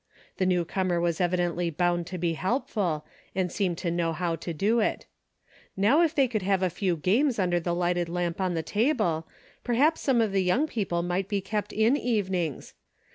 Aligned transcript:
The 0.37 0.47
newcomer 0.47 0.99
was 0.99 1.19
evi 1.19 1.35
dently 1.35 1.77
bound 1.77 2.07
to 2.07 2.17
be 2.17 2.33
helpful, 2.33 3.05
and 3.35 3.51
seemed 3.51 3.77
to 3.77 3.91
know 3.91 4.13
how 4.13 4.35
to 4.35 4.51
do 4.51 4.79
it. 4.79 5.05
Now 5.77 6.01
if 6.01 6.15
they 6.15 6.27
could 6.27 6.41
have 6.41 6.63
a 6.63 6.71
few 6.71 6.97
games 6.97 7.37
under 7.37 7.59
the 7.59 7.75
lighted 7.75 8.09
lamp 8.09 8.41
on 8.41 8.55
the 8.55 8.63
table, 8.63 9.27
perhaps 9.63 10.01
some 10.01 10.19
of 10.19 10.31
the 10.31 10.41
young 10.41 10.65
people 10.65 11.03
might 11.03 11.27
be 11.29 11.39
kept 11.39 11.71
in 11.71 11.95
evenings. 11.95 12.73